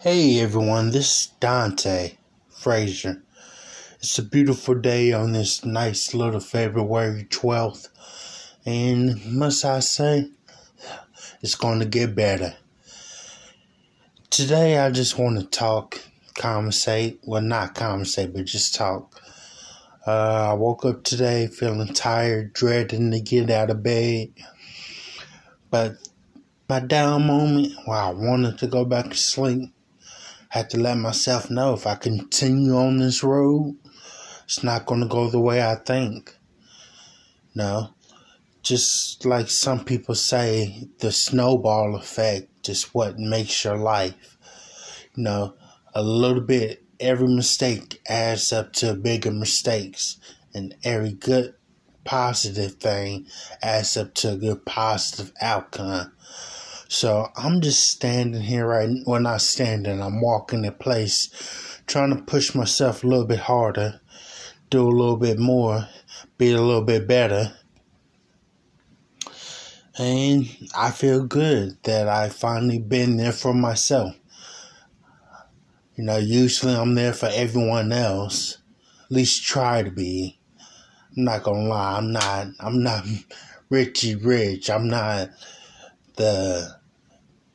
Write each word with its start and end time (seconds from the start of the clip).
Hey 0.00 0.38
everyone, 0.38 0.92
this 0.92 1.22
is 1.22 1.26
Dante 1.40 2.18
Frazier. 2.50 3.20
It's 3.98 4.16
a 4.16 4.22
beautiful 4.22 4.76
day 4.76 5.12
on 5.12 5.32
this 5.32 5.64
nice 5.64 6.14
little 6.14 6.38
February 6.38 7.24
12th, 7.24 7.88
and 8.64 9.26
must 9.26 9.64
I 9.64 9.80
say, 9.80 10.30
it's 11.42 11.56
going 11.56 11.80
to 11.80 11.84
get 11.84 12.14
better. 12.14 12.54
Today 14.30 14.78
I 14.78 14.92
just 14.92 15.18
want 15.18 15.40
to 15.40 15.44
talk, 15.44 16.00
conversate, 16.36 17.18
well, 17.26 17.42
not 17.42 17.74
conversate, 17.74 18.32
but 18.32 18.44
just 18.44 18.76
talk. 18.76 19.20
Uh, 20.06 20.50
I 20.50 20.52
woke 20.52 20.84
up 20.84 21.02
today 21.02 21.48
feeling 21.48 21.92
tired, 21.92 22.52
dreading 22.52 23.10
to 23.10 23.18
get 23.18 23.50
out 23.50 23.70
of 23.70 23.82
bed, 23.82 24.28
but 25.72 25.96
my 26.68 26.78
down 26.78 27.26
moment 27.26 27.72
where 27.84 27.98
I 27.98 28.10
wanted 28.10 28.58
to 28.58 28.68
go 28.68 28.84
back 28.84 29.10
to 29.10 29.16
sleep 29.16 29.72
had 30.48 30.70
to 30.70 30.78
let 30.78 30.96
myself 30.96 31.50
know 31.50 31.74
if 31.74 31.86
I 31.86 31.94
continue 31.94 32.76
on 32.76 32.98
this 32.98 33.22
road, 33.22 33.76
it's 34.44 34.62
not 34.62 34.86
going 34.86 35.00
to 35.00 35.06
go 35.06 35.28
the 35.28 35.40
way 35.40 35.62
I 35.62 35.74
think. 35.74 36.34
No, 37.54 37.90
just 38.62 39.26
like 39.26 39.50
some 39.50 39.84
people 39.84 40.14
say, 40.14 40.88
the 41.00 41.12
snowball 41.12 41.96
effect 41.96 42.68
is 42.68 42.94
what 42.94 43.18
makes 43.18 43.64
your 43.64 43.76
life. 43.76 44.38
You 45.14 45.24
know, 45.24 45.54
a 45.94 46.02
little 46.02 46.42
bit, 46.42 46.84
every 47.00 47.28
mistake 47.28 48.00
adds 48.08 48.52
up 48.52 48.72
to 48.74 48.94
bigger 48.94 49.30
mistakes, 49.30 50.18
and 50.54 50.74
every 50.82 51.12
good 51.12 51.54
positive 52.04 52.74
thing 52.74 53.26
adds 53.62 53.96
up 53.96 54.14
to 54.14 54.32
a 54.32 54.36
good 54.36 54.64
positive 54.64 55.32
outcome. 55.42 56.12
So 56.90 57.30
I'm 57.36 57.60
just 57.60 57.86
standing 57.86 58.40
here 58.40 58.66
right 58.66 58.88
well 59.04 59.20
not 59.20 59.42
standing, 59.42 60.00
I'm 60.00 60.22
walking 60.22 60.64
in 60.64 60.72
place, 60.72 61.28
trying 61.86 62.16
to 62.16 62.22
push 62.22 62.54
myself 62.54 63.04
a 63.04 63.06
little 63.06 63.26
bit 63.26 63.40
harder, 63.40 64.00
do 64.70 64.88
a 64.88 64.88
little 64.88 65.18
bit 65.18 65.38
more, 65.38 65.86
be 66.38 66.50
a 66.52 66.62
little 66.62 66.82
bit 66.82 67.06
better. 67.06 67.52
And 69.98 70.48
I 70.74 70.90
feel 70.90 71.26
good 71.26 71.76
that 71.82 72.08
I 72.08 72.30
finally 72.30 72.78
been 72.78 73.18
there 73.18 73.32
for 73.32 73.52
myself. 73.52 74.16
You 75.94 76.04
know, 76.04 76.16
usually 76.16 76.74
I'm 76.74 76.94
there 76.94 77.12
for 77.12 77.28
everyone 77.30 77.92
else. 77.92 78.58
At 79.04 79.12
least 79.12 79.44
try 79.44 79.82
to 79.82 79.90
be. 79.90 80.38
I'm 81.14 81.24
not 81.24 81.42
gonna 81.42 81.68
lie, 81.68 81.98
I'm 81.98 82.12
not 82.12 82.46
I'm 82.60 82.82
not 82.82 83.04
Richie 83.68 84.14
Rich. 84.14 84.70
I'm 84.70 84.88
not 84.88 85.28
the 86.16 86.77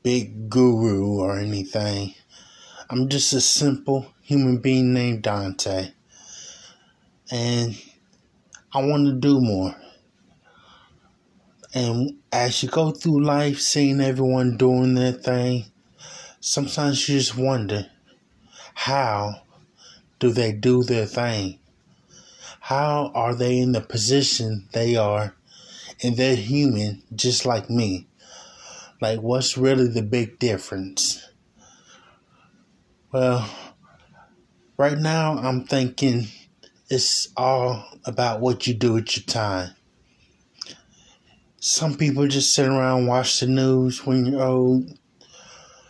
big 0.04 0.50
guru 0.50 1.20
or 1.20 1.40
anything. 1.40 2.14
I'm 2.90 3.08
just 3.08 3.32
a 3.32 3.40
simple 3.40 4.14
human 4.22 4.58
being 4.58 4.94
named 4.94 5.24
Dante. 5.24 5.92
And 7.32 7.82
I 8.74 8.84
want 8.86 9.06
to 9.08 9.14
do 9.14 9.40
more. 9.40 9.76
And 11.74 12.18
as 12.32 12.62
you 12.62 12.70
go 12.70 12.92
through 12.92 13.24
life 13.24 13.60
seeing 13.60 14.02
everyone 14.02 14.58
doing 14.58 14.94
their 14.94 15.14
thing, 15.14 15.66
sometimes 16.40 17.08
you 17.08 17.18
just 17.18 17.38
wonder 17.38 17.88
how 18.76 19.44
do 20.20 20.32
they 20.32 20.52
do 20.52 20.84
their 20.84 21.06
thing? 21.06 21.60
How 22.60 23.12
are 23.16 23.34
they 23.34 23.58
in 23.58 23.72
the 23.72 23.82
position 23.82 24.68
they 24.74 24.96
are? 24.96 25.36
And 26.04 26.18
they're 26.18 26.36
human 26.36 27.04
just 27.16 27.46
like 27.46 27.70
me. 27.70 28.08
Like, 29.02 29.22
what's 29.22 29.58
really 29.58 29.88
the 29.88 30.02
big 30.02 30.40
difference? 30.40 31.28
Well, 33.12 33.50
right 34.78 34.98
now 34.98 35.38
I'm 35.38 35.66
thinking 35.66 36.28
it's 36.90 37.30
all 37.36 37.86
about 38.06 38.40
what 38.40 38.66
you 38.68 38.74
do 38.74 38.94
with 38.94 39.16
your 39.18 39.26
time. 39.26 39.76
Some 41.60 41.96
people 41.96 42.28
just 42.28 42.54
sit 42.54 42.68
around 42.68 43.08
watch 43.08 43.40
the 43.40 43.48
news 43.48 44.06
when 44.06 44.26
you're 44.26 44.42
old. 44.42 44.98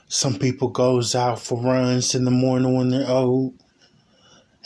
Some 0.08 0.38
people 0.38 0.70
goes 0.70 1.16
out 1.16 1.40
for 1.40 1.59
runs 1.59 2.14
in 2.14 2.25
the 2.25 2.31
morning 2.31 2.75
when 2.75 2.90
they're 2.90 3.09
old. 3.09 3.56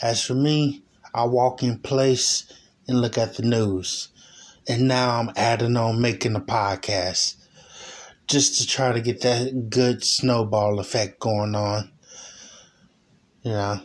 As 0.02 0.22
for 0.22 0.34
me, 0.34 0.82
I 1.14 1.24
walk 1.24 1.62
in 1.62 1.78
place 1.78 2.44
and 2.86 3.00
look 3.00 3.16
at 3.16 3.36
the 3.36 3.42
news. 3.42 4.08
And 4.68 4.86
now 4.86 5.18
I'm 5.18 5.32
adding 5.34 5.76
on 5.76 6.00
making 6.00 6.36
a 6.36 6.40
podcast 6.40 7.36
just 8.28 8.60
to 8.60 8.66
try 8.66 8.92
to 8.92 9.00
get 9.00 9.22
that 9.22 9.70
good 9.70 10.04
snowball 10.04 10.78
effect 10.78 11.18
going 11.18 11.54
on. 11.54 11.90
You 13.42 13.52
know. 13.52 13.80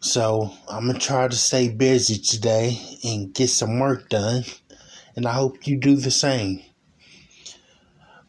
So 0.00 0.52
I'm 0.68 0.86
gonna 0.86 0.98
try 0.98 1.28
to 1.28 1.36
stay 1.36 1.68
busy 1.70 2.18
today 2.18 2.78
and 3.04 3.32
get 3.32 3.48
some 3.48 3.78
work 3.78 4.10
done, 4.10 4.44
and 5.16 5.26
I 5.26 5.32
hope 5.32 5.66
you 5.66 5.78
do 5.78 5.96
the 5.96 6.10
same. 6.10 6.62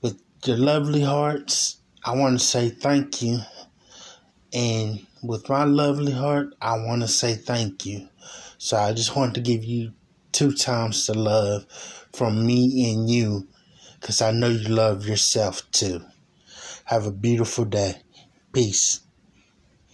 With 0.01 0.21
your 0.45 0.57
lovely 0.57 1.01
hearts, 1.01 1.77
I 2.05 2.15
want 2.15 2.39
to 2.39 2.45
say 2.45 2.69
thank 2.69 3.21
you, 3.21 3.39
and 4.53 5.05
with 5.21 5.49
my 5.49 5.63
lovely 5.63 6.13
heart, 6.13 6.53
I 6.61 6.77
want 6.77 7.01
to 7.01 7.07
say 7.07 7.33
thank 7.33 7.85
you. 7.85 8.07
So 8.57 8.77
I 8.77 8.93
just 8.93 9.15
want 9.15 9.33
to 9.35 9.41
give 9.41 9.65
you 9.65 9.91
two 10.31 10.53
times 10.53 11.07
the 11.07 11.17
love 11.17 11.65
from 12.13 12.45
me 12.45 12.93
and 12.93 13.09
you 13.09 13.47
because 14.05 14.21
I 14.21 14.29
know 14.29 14.49
you 14.49 14.67
love 14.67 15.07
yourself 15.07 15.63
too. 15.71 16.05
Have 16.83 17.07
a 17.07 17.11
beautiful 17.11 17.65
day. 17.65 18.03
Peace. 18.53 18.99